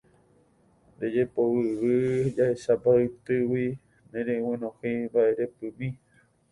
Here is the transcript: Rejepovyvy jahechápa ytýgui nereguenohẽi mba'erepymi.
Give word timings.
Rejepovyvy 0.99 1.95
jahechápa 2.37 2.91
ytýgui 3.05 3.65
nereguenohẽi 4.11 4.93
mba'erepymi. 5.11 5.87